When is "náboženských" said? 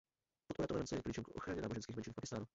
1.61-1.95